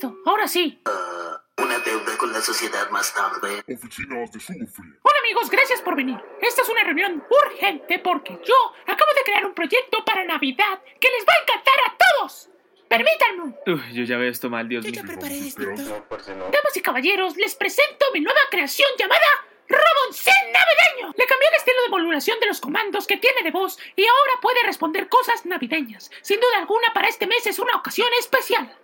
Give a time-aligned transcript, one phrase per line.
[0.00, 0.80] listo, ahora sí.
[0.86, 3.62] Ah, una deuda con la sociedad más tarde.
[3.72, 4.92] Oficinas de Sugo Free.
[5.02, 6.18] Hola amigos, gracias por venir.
[6.40, 11.08] Esta es una reunión urgente porque yo acabo de crear un proyecto para Navidad que
[11.08, 12.48] les va a encantar a todos.
[12.88, 13.54] Permítanme.
[13.66, 15.12] Uy, yo ya veo esto mal, Dios Yo ya mío.
[15.12, 15.62] preparé esto.
[15.62, 19.26] Damas y caballeros, les presento mi nueva creación llamada
[19.68, 21.14] Roboncín Navideño.
[21.16, 24.32] Le cambié el estilo de modulación de los comandos que tiene de voz y ahora
[24.42, 26.10] puede responder cosas navideñas.
[26.22, 28.76] Sin duda alguna, para este mes es una ocasión especial.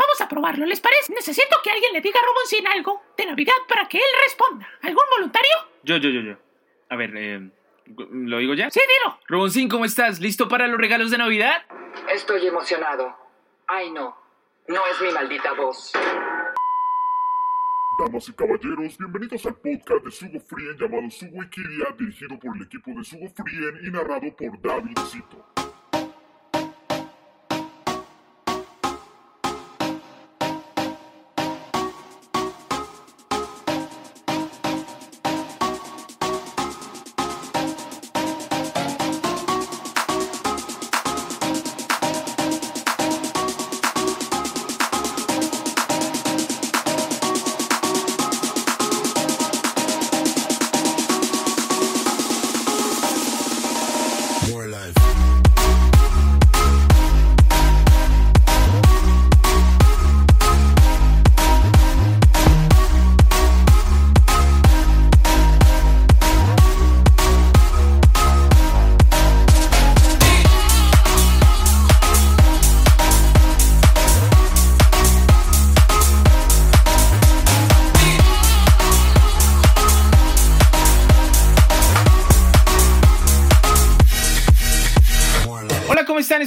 [0.00, 1.12] Vamos a probarlo, ¿les parece?
[1.12, 4.66] Necesito que alguien le diga a Roboncín algo de Navidad para que él responda.
[4.80, 5.50] ¿Algún voluntario?
[5.82, 6.36] Yo, yo, yo, yo.
[6.88, 7.50] A ver, eh,
[8.10, 8.70] ¿lo digo ya?
[8.70, 9.18] Sí, dilo.
[9.28, 10.18] Roboncín, ¿cómo estás?
[10.18, 11.66] ¿Listo para los regalos de Navidad?
[12.10, 13.14] Estoy emocionado.
[13.66, 14.16] Ay, no.
[14.68, 15.92] No es mi maldita voz.
[17.98, 22.62] Damas y caballeros, bienvenidos al podcast de Sugo Frien llamado Sugo Ikiria, dirigido por el
[22.62, 24.96] equipo de Sugo Frien y narrado por David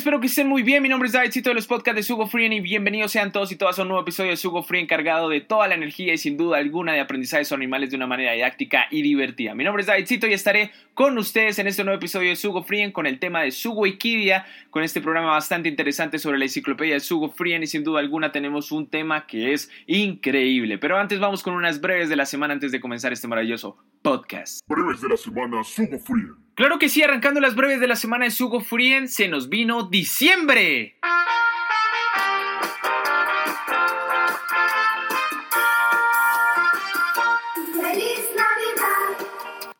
[0.03, 0.83] Espero que estén muy bien.
[0.83, 3.55] Mi nombre es Davidcito de los podcasts de Sugo Free y bienvenidos sean todos y
[3.55, 6.35] todas a un nuevo episodio de Sugo Free encargado de toda la energía y sin
[6.35, 9.55] duda alguna de aprendizaje sobre animales de una manera didáctica y divertida.
[9.55, 12.91] Mi nombre es Davidcito y estaré con ustedes en este nuevo episodio de Sugo Free
[12.91, 16.99] con el tema de Sugo Ikidia, con este programa bastante interesante sobre la enciclopedia de
[16.99, 20.79] Sugo Free y sin duda alguna tenemos un tema que es increíble.
[20.79, 24.59] Pero antes vamos con unas breves de la semana antes de comenzar este maravilloso podcast.
[24.67, 26.44] Breves de la semana Sugo Frien.
[26.56, 29.90] Claro que sí, arrancando las breves de la semana de Sugo Frien, se nos vino
[29.90, 30.96] diciembre.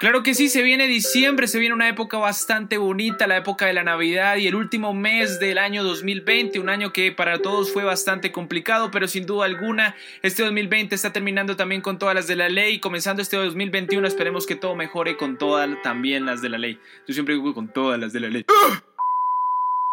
[0.04, 3.72] Claro que sí, se viene diciembre, se viene una época bastante bonita, la época de
[3.72, 7.86] la Navidad y el último mes del año 2020, un año que para todos fue
[7.86, 12.36] bastante complicado, pero sin duda alguna este 2020 está terminando también con todas las de
[12.36, 16.58] la ley comenzando este 2021 esperemos que todo mejore con todas también las de la
[16.58, 16.80] ley.
[17.08, 18.46] Yo siempre digo con todas las de la ley.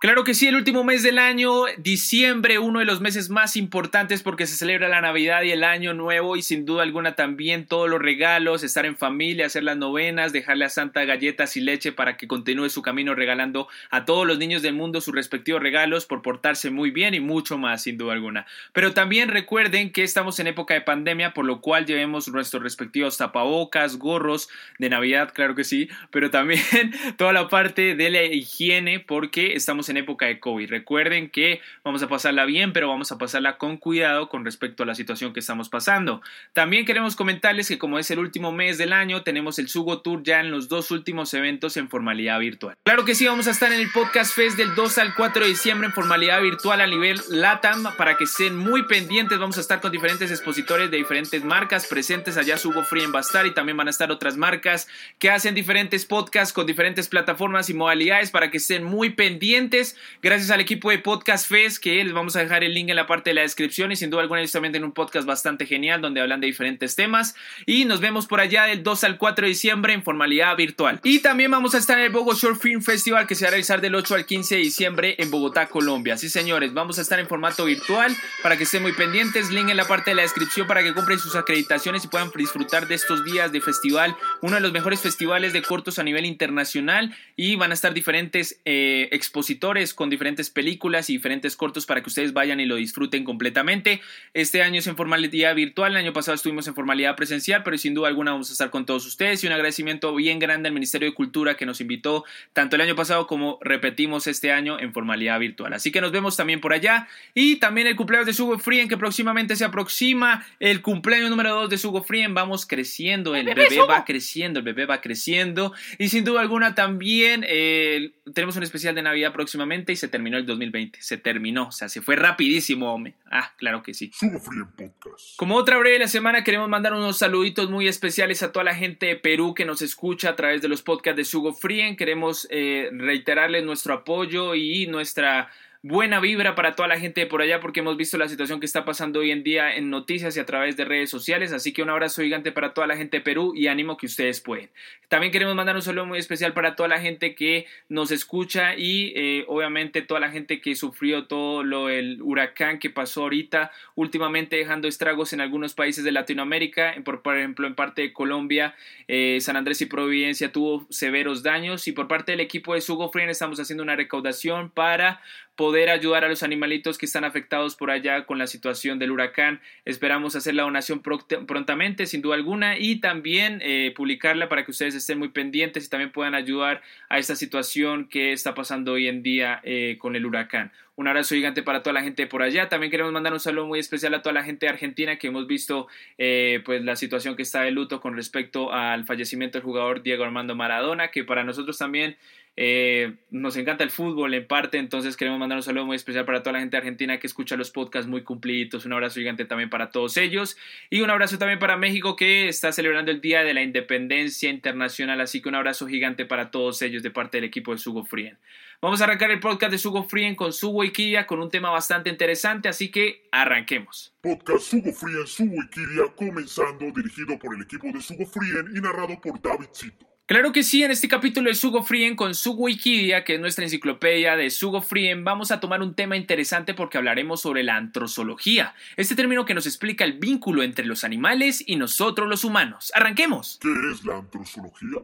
[0.01, 4.23] Claro que sí, el último mes del año, diciembre, uno de los meses más importantes
[4.23, 7.87] porque se celebra la Navidad y el Año Nuevo y sin duda alguna también todos
[7.87, 12.17] los regalos, estar en familia, hacer las novenas, dejarle a Santa galletas y leche para
[12.17, 16.23] que continúe su camino regalando a todos los niños del mundo sus respectivos regalos por
[16.23, 18.47] portarse muy bien y mucho más, sin duda alguna.
[18.73, 23.19] Pero también recuerden que estamos en época de pandemia, por lo cual llevemos nuestros respectivos
[23.19, 26.63] tapabocas, gorros de Navidad, claro que sí, pero también
[27.19, 30.71] toda la parte de la higiene porque estamos en época de COVID.
[30.71, 34.87] Recuerden que vamos a pasarla bien, pero vamos a pasarla con cuidado con respecto a
[34.87, 36.23] la situación que estamos pasando.
[36.53, 40.23] También queremos comentarles que como es el último mes del año, tenemos el Sugo Tour
[40.23, 42.77] ya en los dos últimos eventos en formalidad virtual.
[42.85, 45.49] Claro que sí, vamos a estar en el Podcast Fest del 2 al 4 de
[45.49, 49.39] diciembre en formalidad virtual a nivel LATAM para que estén muy pendientes.
[49.39, 52.57] Vamos a estar con diferentes expositores de diferentes marcas presentes allá.
[52.57, 56.05] Sugo Free va a estar y también van a estar otras marcas que hacen diferentes
[56.05, 59.80] podcasts con diferentes plataformas y modalidades para que estén muy pendientes.
[60.23, 63.07] Gracias al equipo de Podcast Fest que les vamos a dejar el link en la
[63.07, 66.01] parte de la descripción y sin duda alguna ellos también tienen un podcast bastante genial
[66.01, 69.49] donde hablan de diferentes temas y nos vemos por allá del 2 al 4 de
[69.49, 71.01] diciembre en formalidad virtual.
[71.03, 73.51] Y también vamos a estar en el Bogo Short Film Festival que se va a
[73.53, 76.17] realizar del 8 al 15 de diciembre en Bogotá, Colombia.
[76.17, 79.51] Sí, señores, vamos a estar en formato virtual para que estén muy pendientes.
[79.51, 82.87] Link en la parte de la descripción para que compren sus acreditaciones y puedan disfrutar
[82.87, 87.17] de estos días de festival, uno de los mejores festivales de cortos a nivel internacional
[87.37, 92.09] y van a estar diferentes eh, expositores con diferentes películas y diferentes cortos para que
[92.09, 94.01] ustedes vayan y lo disfruten completamente.
[94.35, 97.95] Este año es en formalidad virtual, el año pasado estuvimos en formalidad presencial, pero sin
[97.95, 101.09] duda alguna vamos a estar con todos ustedes y un agradecimiento bien grande al Ministerio
[101.09, 105.39] de Cultura que nos invitó tanto el año pasado como repetimos este año en formalidad
[105.39, 105.73] virtual.
[105.73, 108.97] Así que nos vemos también por allá y también el cumpleaños de Sugo Frien que
[108.97, 114.05] próximamente se aproxima, el cumpleaños número 2 de Sugo Frien, vamos creciendo, el bebé va
[114.05, 119.03] creciendo, el bebé va creciendo y sin duda alguna también eh, tenemos un especial de
[119.03, 121.03] Navidad próximamente próximamente y se terminó el 2020.
[121.03, 123.15] Se terminó, o sea, se fue rapidísimo, hombre.
[123.31, 124.11] Ah, claro que sí.
[124.15, 125.37] Sugo Frien Podcast.
[125.37, 128.75] Como otra breve de la semana, queremos mandar unos saluditos muy especiales a toda la
[128.75, 131.97] gente de Perú que nos escucha a través de los podcasts de Sugo Frien.
[131.97, 135.51] Queremos eh, reiterarles nuestro apoyo y nuestra
[135.83, 138.67] buena vibra para toda la gente de por allá porque hemos visto la situación que
[138.67, 141.53] está pasando hoy en día en noticias y a través de redes sociales.
[141.53, 144.41] Así que un abrazo gigante para toda la gente de Perú y ánimo que ustedes
[144.41, 144.69] pueden.
[145.09, 149.13] También queremos mandar un saludo muy especial para toda la gente que nos escucha y
[149.17, 154.57] eh, obviamente toda la gente que sufrió todo lo el huracán que pasó ahorita últimamente
[154.57, 158.75] dejando estragos en algunos países de Latinoamérica, por, por ejemplo en parte de Colombia,
[159.09, 163.11] eh, San Andrés y Providencia tuvo severos daños y por parte del equipo de Sugo
[163.11, 165.21] Frien estamos haciendo una recaudación para
[165.61, 169.61] poder ayudar a los animalitos que están afectados por allá con la situación del huracán.
[169.85, 174.95] Esperamos hacer la donación prontamente, sin duda alguna, y también eh, publicarla para que ustedes
[174.95, 176.81] estén muy pendientes y también puedan ayudar
[177.11, 180.73] a esta situación que está pasando hoy en día eh, con el huracán.
[181.01, 182.69] Un abrazo gigante para toda la gente por allá.
[182.69, 185.47] También queremos mandar un saludo muy especial a toda la gente de Argentina que hemos
[185.47, 190.03] visto eh, pues la situación que está de luto con respecto al fallecimiento del jugador
[190.03, 192.17] Diego Armando Maradona, que para nosotros también
[192.63, 196.43] eh, nos encanta el fútbol en parte, entonces queremos mandar un saludo muy especial para
[196.43, 198.85] toda la gente argentina que escucha los podcasts muy cumplidos.
[198.85, 200.59] Un abrazo gigante también para todos ellos.
[200.91, 205.23] Y un abrazo también para México que está celebrando el Día de la Independencia Internacional.
[205.23, 208.37] Así que un abrazo gigante para todos ellos de parte del equipo de Sugo Frien.
[208.83, 212.11] Vamos a arrancar el podcast de Sugo Frien con Sugo Ikiria con un tema bastante
[212.11, 214.13] interesante, así que arranquemos.
[214.21, 219.19] Podcast Sugo Frien, Sugo Ikiria, comenzando, dirigido por el equipo de Sugo Frien y narrado
[219.19, 220.10] por David Cito.
[220.31, 223.65] Claro que sí, en este capítulo de Sugo Frien con Sugo Wikidia, que es nuestra
[223.65, 228.77] enciclopedia de Sugo Frien, vamos a tomar un tema interesante porque hablaremos sobre la antrozoología,
[228.97, 232.93] este término que nos explica el vínculo entre los animales y nosotros los humanos.
[232.95, 233.59] ¡Arranquemos!
[233.61, 235.01] ¿Qué es la antrozoología?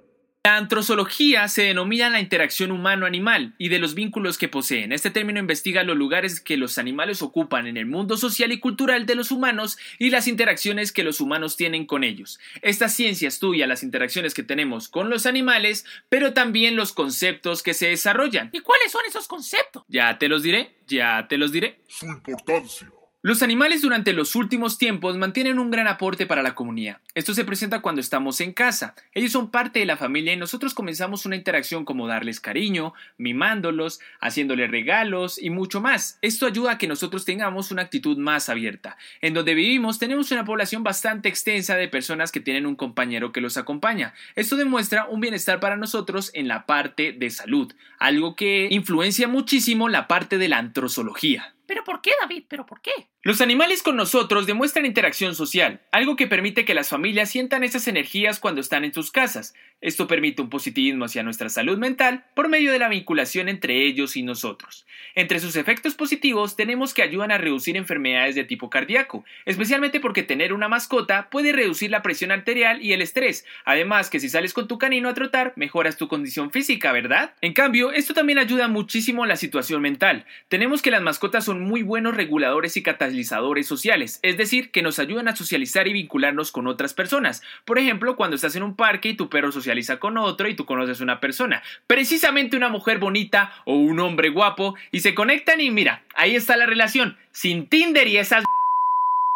[0.47, 4.93] La antrozoología se denomina la interacción humano-animal y de los vínculos que poseen.
[4.93, 9.07] Este término investiga los lugares que los animales ocupan en el mundo social y cultural
[9.07, 12.39] de los humanos y las interacciones que los humanos tienen con ellos.
[12.63, 17.75] Esta ciencia estudia las interacciones que tenemos con los animales, pero también los conceptos que
[17.75, 18.51] se desarrollan.
[18.53, 19.83] ¿Y cuáles son esos conceptos?
[19.89, 21.81] Ya te los diré, ya te los diré.
[21.89, 22.89] Su importancia.
[23.27, 27.01] Los animales durante los últimos tiempos mantienen un gran aporte para la comunidad.
[27.13, 28.95] Esto se presenta cuando estamos en casa.
[29.15, 33.99] Ellos son parte de la familia y nosotros comenzamos una interacción como darles cariño, mimándolos,
[34.21, 36.21] haciéndoles regalos y mucho más.
[36.23, 38.97] Esto ayuda a que nosotros tengamos una actitud más abierta.
[39.21, 43.41] En donde vivimos tenemos una población bastante extensa de personas que tienen un compañero que
[43.41, 44.15] los acompaña.
[44.37, 49.89] Esto demuestra un bienestar para nosotros en la parte de salud, algo que influencia muchísimo
[49.89, 51.57] la parte de la antrozoología.
[51.67, 52.45] ¿Pero por qué, David?
[52.49, 52.93] ¿Pero por qué?
[53.27, 57.89] Los animales con nosotros demuestran interacción social, algo que permite que las familias sientan esas
[57.89, 59.53] energías cuando están en sus casas.
[59.81, 64.17] Esto permite un positivismo hacia nuestra salud mental por medio de la vinculación entre ellos
[64.17, 64.87] y nosotros.
[65.17, 70.23] Entre sus efectos positivos tenemos que ayudan a reducir enfermedades de tipo cardíaco, especialmente porque
[70.23, 74.55] tener una mascota puede reducir la presión arterial y el estrés, además que si sales
[74.55, 77.35] con tu canino a trotar mejoras tu condición física, ¿verdad?
[77.41, 80.27] En cambio, esto también ayuda muchísimo a la situación mental.
[80.47, 84.99] Tenemos que las mascotas son muy buenos reguladores y catalizadores sociales, es decir, que nos
[84.99, 87.43] ayudan a socializar y vincularnos con otras personas.
[87.65, 90.67] Por ejemplo, cuando estás en un parque y tu perro socializa con otro y tú
[90.67, 95.71] conoces una persona, precisamente una mujer bonita o un hombre guapo, y se conectan y
[95.71, 98.45] mira, ahí está la relación, sin Tinder y esas...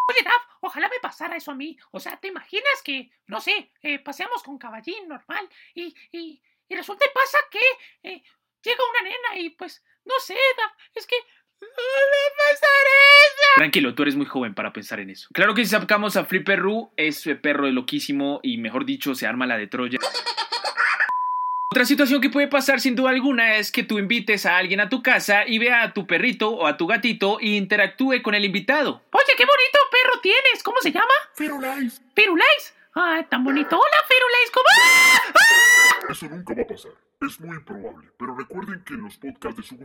[0.08, 1.76] Oye, Dab, ojalá me pasara eso a mí.
[1.92, 6.74] O sea, ¿te imaginas que, no sé, eh, paseamos con caballín normal y, y, y
[6.74, 8.22] resulta y pasa que eh,
[8.62, 11.16] llega una nena y pues, no sé, Dab, es que
[11.60, 12.86] ¡No me pasar
[13.28, 13.49] eso!
[13.60, 15.28] Tranquilo, tú eres muy joven para pensar en eso.
[15.34, 19.26] Claro que si sacamos a Flipper Roo, es perro de loquísimo y mejor dicho, se
[19.26, 19.98] arma la de Troya.
[21.70, 24.88] Otra situación que puede pasar sin duda alguna es que tú invites a alguien a
[24.88, 28.46] tu casa y vea a tu perrito o a tu gatito e interactúe con el
[28.46, 29.02] invitado.
[29.10, 30.62] Oye, qué bonito perro tienes.
[30.64, 31.12] ¿Cómo se llama?
[31.34, 32.00] Firulais.
[32.14, 32.74] Firulais.
[32.94, 33.76] Ay, tan bonito.
[33.76, 34.50] Hola, Firulais.
[34.54, 34.66] ¿Cómo?
[34.70, 35.32] ¡Ah!
[35.34, 36.12] ¡Ah!
[36.12, 36.92] Eso nunca va a pasar.
[37.20, 39.84] Es muy improbable, pero recuerden que en los podcasts de Sugo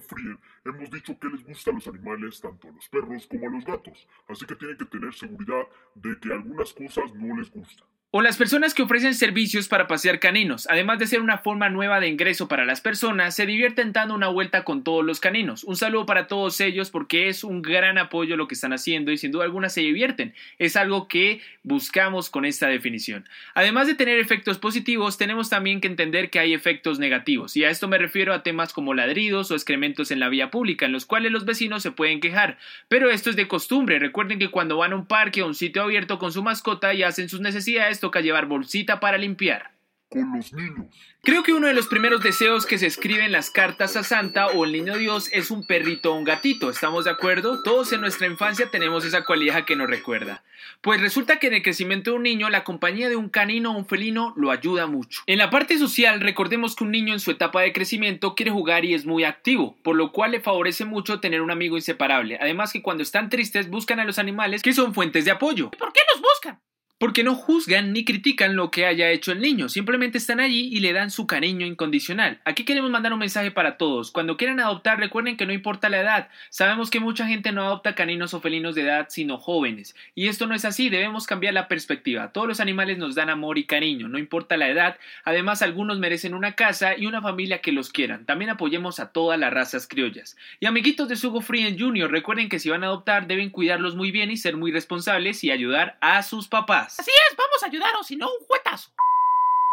[0.64, 3.66] hemos dicho que les gusta a los animales, tanto a los perros como a los
[3.66, 7.86] gatos, así que tienen que tener seguridad de que algunas cosas no les gustan.
[8.18, 12.00] O las personas que ofrecen servicios para pasear caninos, además de ser una forma nueva
[12.00, 15.66] de ingreso para las personas, se divierten dando una vuelta con todos los caninos.
[15.66, 19.18] Un saludo para todos ellos porque es un gran apoyo lo que están haciendo y
[19.18, 20.34] sin duda alguna se divierten.
[20.60, 23.28] Es algo que buscamos con esta definición.
[23.54, 27.70] Además de tener efectos positivos, tenemos también que entender que hay efectos negativos, y a
[27.70, 31.06] esto me refiero a temas como ladridos o excrementos en la vía pública, en los
[31.06, 32.60] cuales los vecinos se pueden quejar.
[32.88, 35.82] Pero esto es de costumbre, recuerden que cuando van a un parque o un sitio
[35.82, 39.72] abierto con su mascota y hacen sus necesidades, toca llevar bolsita para limpiar.
[40.08, 40.86] con los niños.
[41.24, 44.46] Creo que uno de los primeros deseos que se escribe en las cartas a Santa
[44.46, 46.70] o el niño Dios es un perrito o un gatito.
[46.70, 47.64] ¿Estamos de acuerdo?
[47.64, 50.44] Todos en nuestra infancia tenemos esa cualidad que nos recuerda.
[50.82, 53.78] Pues resulta que en el crecimiento de un niño la compañía de un canino o
[53.78, 55.24] un felino lo ayuda mucho.
[55.26, 58.86] En la parte social, recordemos que un niño en su etapa de crecimiento quiere jugar
[58.86, 62.38] y es muy activo, por lo cual le favorece mucho tener un amigo inseparable.
[62.40, 65.72] Además que cuando están tristes buscan a los animales que son fuentes de apoyo.
[65.72, 66.60] ¿Por qué los buscan?
[66.98, 70.80] Porque no juzgan ni critican lo que haya hecho el niño, simplemente están allí y
[70.80, 72.40] le dan su cariño incondicional.
[72.46, 74.12] Aquí queremos mandar un mensaje para todos.
[74.12, 76.30] Cuando quieran adoptar, recuerden que no importa la edad.
[76.50, 79.94] Sabemos que mucha gente no adopta caninos o felinos de edad, sino jóvenes.
[80.16, 82.32] Y esto no es así, debemos cambiar la perspectiva.
[82.32, 84.98] Todos los animales nos dan amor y cariño, no importa la edad.
[85.26, 88.26] Además, algunos merecen una casa y una familia que los quieran.
[88.26, 90.38] También apoyemos a todas las razas criollas.
[90.62, 94.12] Y amiguitos de Sugo Free Junior, recuerden que si van a adoptar, deben cuidarlos muy
[94.12, 96.85] bien y ser muy responsables y ayudar a sus papás.
[96.86, 98.92] Así es, vamos a ayudaros, si no un juetazo.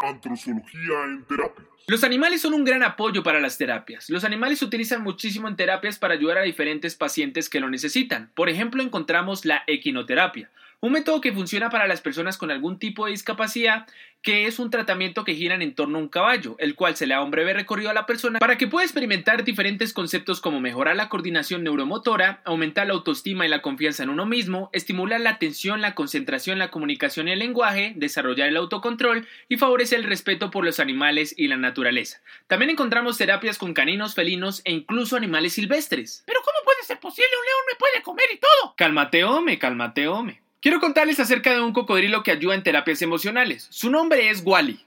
[0.03, 1.69] Antrozoología en terapias.
[1.89, 4.09] Los animales son un gran apoyo para las terapias.
[4.09, 8.33] Los animales se utilizan muchísimo en terapias para ayudar a diferentes pacientes que lo necesitan.
[8.35, 10.51] Por ejemplo, encontramos la equinoterapia,
[10.83, 13.87] un método que funciona para las personas con algún tipo de discapacidad,
[14.21, 17.15] que es un tratamiento que gira en torno a un caballo, el cual se le
[17.15, 20.97] da un breve recorrido a la persona para que pueda experimentar diferentes conceptos como mejorar
[20.97, 25.81] la coordinación neuromotora, aumentar la autoestima y la confianza en uno mismo, estimular la atención,
[25.81, 30.65] la concentración, la comunicación y el lenguaje, desarrollar el autocontrol y favorecer el respeto por
[30.65, 32.21] los animales y la naturaleza.
[32.49, 36.25] También encontramos terapias con caninos, felinos e incluso animales silvestres.
[36.27, 37.31] Pero ¿cómo puede ser posible?
[37.39, 38.75] Un león me puede comer y todo.
[38.77, 40.42] Cálmate, home, cálmate, home.
[40.63, 43.67] Quiero contarles acerca de un cocodrilo que ayuda en terapias emocionales.
[43.71, 44.79] Su nombre es Wally.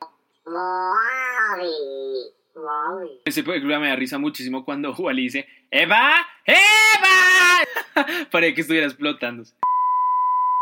[3.26, 6.26] Ese programa me da risa muchísimo cuando Wally dice ¡Eva!
[6.46, 8.26] ¡Eva!
[8.32, 9.44] Para que estuviera explotando.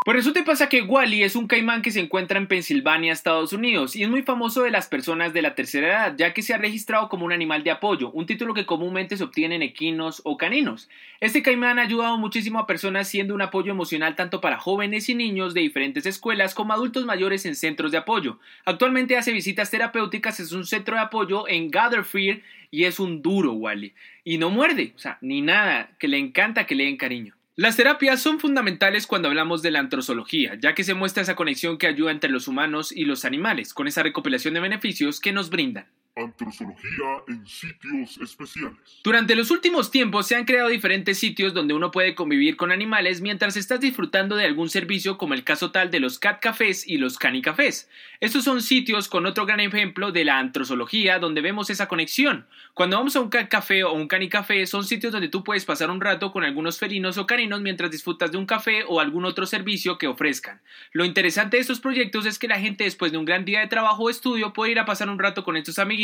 [0.05, 3.53] Pues resulta y pasa que Wally es un caimán que se encuentra en Pensilvania, Estados
[3.53, 6.53] Unidos, y es muy famoso de las personas de la tercera edad, ya que se
[6.53, 10.21] ha registrado como un animal de apoyo, un título que comúnmente se obtiene en equinos
[10.25, 10.89] o caninos.
[11.21, 15.15] Este caimán ha ayudado muchísimo a personas siendo un apoyo emocional tanto para jóvenes y
[15.15, 18.39] niños de diferentes escuelas como adultos mayores en centros de apoyo.
[18.65, 22.41] Actualmente hace visitas terapéuticas, es un centro de apoyo en Gatherfield
[22.71, 23.93] y es un duro Wally.
[24.25, 27.35] Y no muerde, o sea, ni nada, que le encanta que le den cariño.
[27.55, 31.77] Las terapias son fundamentales cuando hablamos de la antrozoología, ya que se muestra esa conexión
[31.77, 35.51] que ayuda entre los humanos y los animales, con esa recopilación de beneficios que nos
[35.51, 35.85] brindan.
[36.15, 38.77] Antrozoología en sitios especiales.
[39.03, 43.19] Durante los últimos tiempos se han creado diferentes sitios donde uno puede convivir con animales
[43.19, 46.97] mientras estás disfrutando de algún servicio como el caso tal de los cat cafés y
[46.97, 47.89] los canicafés.
[48.19, 52.45] Estos son sitios con otro gran ejemplo de la antrozoología donde vemos esa conexión.
[52.75, 55.89] Cuando vamos a un cat café o un canicafé son sitios donde tú puedes pasar
[55.89, 59.47] un rato con algunos felinos o caninos mientras disfrutas de un café o algún otro
[59.47, 60.61] servicio que ofrezcan.
[60.91, 63.67] Lo interesante de estos proyectos es que la gente después de un gran día de
[63.67, 66.02] trabajo o estudio puede ir a pasar un rato con estos amiguitos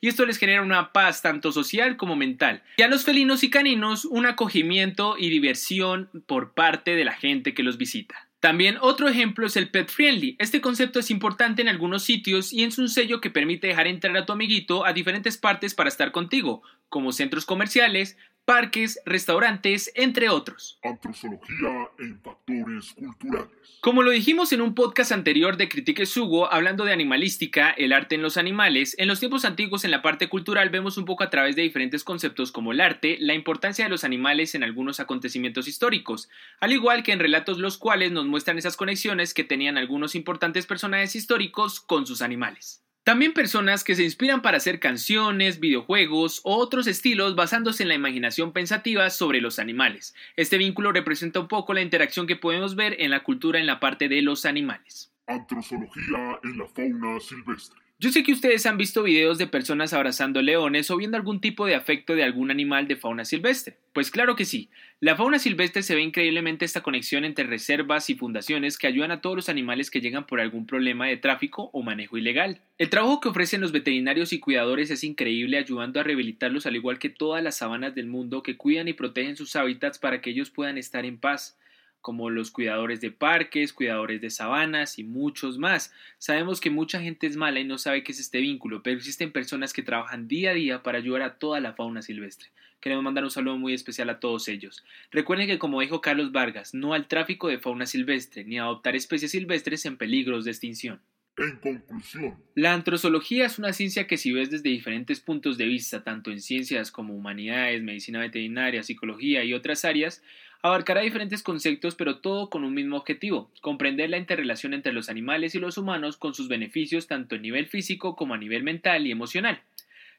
[0.00, 2.62] y esto les genera una paz tanto social como mental.
[2.76, 7.54] Y a los felinos y caninos un acogimiento y diversión por parte de la gente
[7.54, 8.28] que los visita.
[8.42, 10.34] También otro ejemplo es el pet friendly.
[10.40, 14.16] Este concepto es importante en algunos sitios y es un sello que permite dejar entrar
[14.16, 20.28] a tu amiguito a diferentes partes para estar contigo, como centros comerciales, parques, restaurantes, entre
[20.28, 20.78] otros.
[20.82, 23.50] Antrozoología en factores culturales.
[23.80, 28.14] Como lo dijimos en un podcast anterior de Critique Sugo, hablando de animalística, el arte
[28.14, 31.30] en los animales, en los tiempos antiguos en la parte cultural vemos un poco a
[31.30, 35.66] través de diferentes conceptos como el arte, la importancia de los animales en algunos acontecimientos
[35.68, 36.28] históricos,
[36.60, 40.66] al igual que en relatos los cuales nos muestran esas conexiones que tenían algunos importantes
[40.66, 42.82] personajes históricos con sus animales.
[43.04, 47.96] También personas que se inspiran para hacer canciones, videojuegos o otros estilos basándose en la
[47.96, 50.14] imaginación pensativa sobre los animales.
[50.36, 53.80] Este vínculo representa un poco la interacción que podemos ver en la cultura en la
[53.80, 55.12] parte de los animales.
[55.26, 57.80] En la fauna silvestre.
[58.02, 61.66] Yo sé que ustedes han visto videos de personas abrazando leones o viendo algún tipo
[61.66, 63.76] de afecto de algún animal de fauna silvestre.
[63.92, 64.70] Pues claro que sí.
[64.98, 69.20] La fauna silvestre se ve increíblemente esta conexión entre reservas y fundaciones que ayudan a
[69.20, 72.60] todos los animales que llegan por algún problema de tráfico o manejo ilegal.
[72.76, 76.98] El trabajo que ofrecen los veterinarios y cuidadores es increíble ayudando a rehabilitarlos al igual
[76.98, 80.50] que todas las sabanas del mundo que cuidan y protegen sus hábitats para que ellos
[80.50, 81.56] puedan estar en paz
[82.02, 85.94] como los cuidadores de parques, cuidadores de sabanas y muchos más.
[86.18, 89.32] Sabemos que mucha gente es mala y no sabe qué es este vínculo, pero existen
[89.32, 92.50] personas que trabajan día a día para ayudar a toda la fauna silvestre.
[92.80, 94.84] Queremos mandar un saludo muy especial a todos ellos.
[95.12, 98.96] Recuerden que como dijo Carlos Vargas, no al tráfico de fauna silvestre ni a adoptar
[98.96, 101.00] especies silvestres en peligros de extinción.
[101.38, 106.02] En conclusión, La antrozoología es una ciencia que si ves desde diferentes puntos de vista,
[106.02, 110.22] tanto en ciencias como humanidades, medicina veterinaria, psicología y otras áreas,
[110.64, 115.56] Abarcará diferentes conceptos, pero todo con un mismo objetivo, comprender la interrelación entre los animales
[115.56, 119.10] y los humanos con sus beneficios tanto a nivel físico como a nivel mental y
[119.10, 119.60] emocional.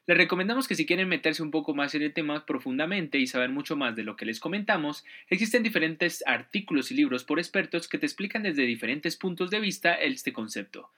[0.06, 3.48] Les recomendamos que si quieren meterse un poco más en el tema profundamente y saber
[3.48, 7.96] mucho más de lo que les comentamos, existen diferentes artículos y libros por expertos que
[7.96, 10.90] te explican desde diferentes puntos de vista este concepto.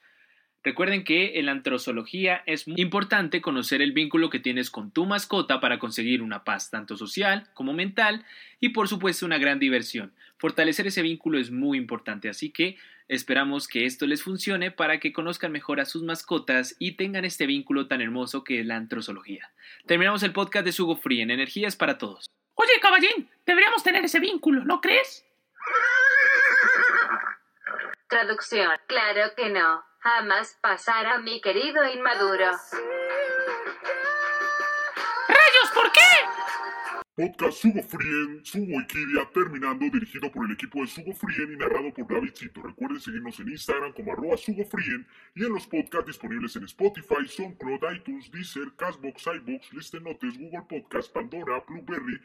[0.63, 5.05] Recuerden que en la antrozoología es muy importante conocer el vínculo que tienes con tu
[5.05, 8.25] mascota para conseguir una paz tanto social como mental
[8.59, 10.13] y por supuesto una gran diversión.
[10.37, 15.13] Fortalecer ese vínculo es muy importante, así que esperamos que esto les funcione para que
[15.13, 19.49] conozcan mejor a sus mascotas y tengan este vínculo tan hermoso que es la antrozoología.
[19.85, 22.29] Terminamos el podcast de Sugo Free en Energías para Todos.
[22.55, 25.23] Oye, caballín, deberíamos tener ese vínculo, ¿no crees?
[28.09, 28.71] Traducción.
[28.87, 29.83] Claro que no.
[30.07, 32.51] Jamás pasará, mi querido inmaduro.
[37.17, 41.91] Podcast Sugo Frien, Sugo Ikiria, terminando, dirigido por el equipo de Sugo Frien y narrado
[41.91, 42.61] por David Cito.
[42.61, 47.27] Recuerden seguirnos en Instagram como arroba Sugo Frien y en los podcasts disponibles en Spotify,
[47.27, 52.21] SoundCloud, iTunes, Deezer, Castbox, iBox, Listen Notes, Google Podcast, Pandora, Blueberry,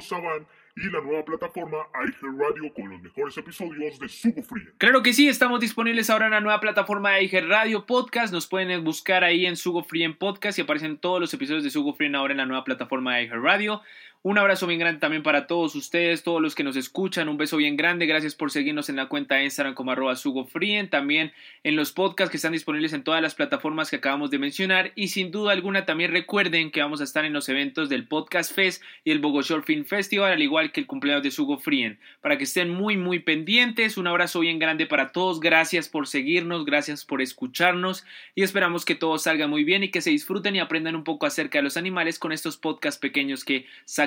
[0.00, 4.74] Saban y la nueva plataforma iHeartRadio con los mejores episodios de Sugo Frien.
[4.78, 8.32] Claro que sí, estamos disponibles ahora en la nueva plataforma iHeartRadio Radio Podcast.
[8.32, 11.70] Nos pueden buscar ahí en Sugo Free en Podcast y aparecen todos los episodios de
[11.70, 13.82] Sugo Free ahora en la nueva plataforma iHeartRadio.
[14.22, 17.28] Un abrazo bien grande también para todos ustedes, todos los que nos escuchan.
[17.28, 18.06] Un beso bien grande.
[18.06, 20.90] Gracias por seguirnos en la cuenta de Instagram como arroba sugofrien.
[20.90, 21.32] También
[21.62, 24.90] en los podcasts que están disponibles en todas las plataformas que acabamos de mencionar.
[24.96, 28.52] Y sin duda alguna también recuerden que vamos a estar en los eventos del Podcast
[28.52, 32.00] Fest y el Bogo Short Film Festival, al igual que el cumpleaños de Sugo Frien.
[32.20, 33.96] Para que estén muy, muy pendientes.
[33.96, 35.38] Un abrazo bien grande para todos.
[35.38, 38.04] Gracias por seguirnos, gracias por escucharnos.
[38.34, 41.26] Y esperamos que todo salga muy bien y que se disfruten y aprendan un poco
[41.26, 43.66] acerca de los animales con estos podcasts pequeños que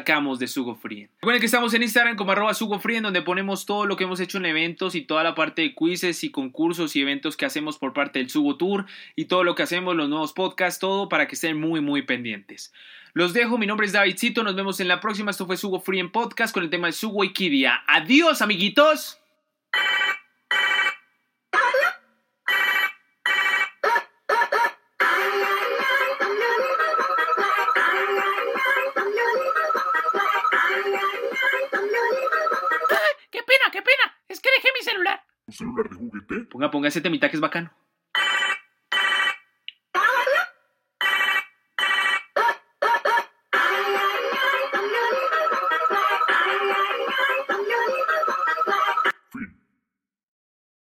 [0.09, 1.07] de Sugo Free.
[1.21, 4.19] Recuerden que estamos en Instagram como arroba Sugo Free, donde ponemos todo lo que hemos
[4.19, 7.77] hecho en eventos y toda la parte de quizzes y concursos y eventos que hacemos
[7.77, 11.27] por parte del Sugo Tour y todo lo que hacemos, los nuevos podcasts, todo para
[11.27, 12.73] que estén muy, muy pendientes.
[13.13, 15.29] Los dejo, mi nombre es Davidcito, nos vemos en la próxima.
[15.29, 17.83] Esto fue Sugo Free en podcast con el tema de Sugo Ikidia.
[17.87, 19.18] Adiós, amiguitos.
[34.79, 35.21] Mi celular.
[35.47, 36.35] ¿Un celular de juguete?
[36.49, 37.71] Ponga, ponga ese temita que es bacano.